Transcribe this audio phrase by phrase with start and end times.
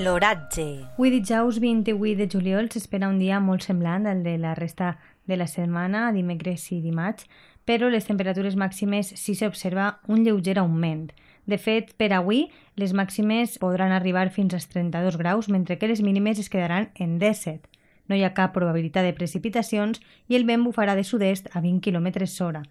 [0.00, 0.86] L'oratge.
[0.96, 4.94] Avui dijous 28 de juliol s'espera un dia molt semblant al de la resta
[5.28, 7.26] de la setmana, dimecres i dimarts,
[7.68, 11.10] però les temperatures màximes sí s'observa un lleuger augment.
[11.44, 12.46] De fet, per avui,
[12.80, 17.18] les màximes podran arribar fins als 32 graus, mentre que les mínimes es quedaran en
[17.18, 17.68] 17.
[18.08, 21.84] No hi ha cap probabilitat de precipitacions i el vent bufarà de sud-est a 20
[21.84, 22.64] km hora.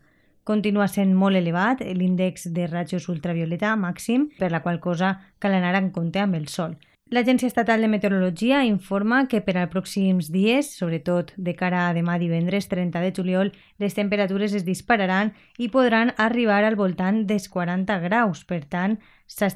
[0.50, 5.78] Continua sent molt elevat l'índex de rajos ultravioleta màxim, per la qual cosa cal anar
[5.78, 6.80] en compte amb el sol.
[7.10, 12.20] L'Agència Estatal de Meteorologia informa que per als pròxims dies, sobretot de cara a demà
[12.22, 13.50] divendres 30 de juliol,
[13.82, 18.44] les temperatures es dispararan i podran arribar al voltant dels 40 graus.
[18.46, 19.00] Per tant,
[19.30, 19.48] s'ha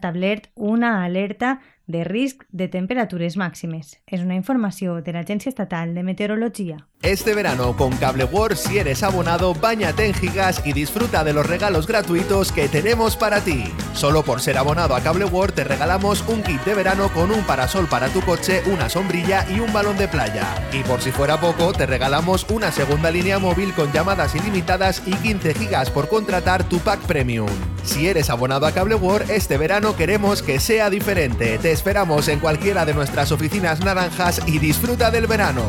[0.55, 3.99] una alerta de risc de temperaturas máximas.
[4.07, 6.87] Es una información de la Agencia Estatal de Meteorología.
[7.01, 11.45] Este verano con Cable World, si eres abonado, bañate en gigas y disfruta de los
[11.45, 13.65] regalos gratuitos que tenemos para ti.
[13.93, 17.43] Solo por ser abonado a Cable World te regalamos un kit de verano con un
[17.43, 20.47] parasol para tu coche, una sombrilla y un balón de playa.
[20.71, 25.11] Y por si fuera poco, te regalamos una segunda línea móvil con llamadas ilimitadas y
[25.11, 27.49] 15 gigas por contratar tu pack premium.
[27.83, 32.85] Si eres abonado a Cable World, este verano queremos que sea diferente esperamos en cualquiera
[32.85, 35.63] de nuestras oficinas naranjas y disfruta del verano.